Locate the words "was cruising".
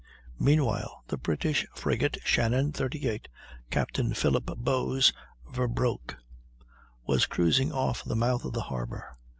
7.05-7.71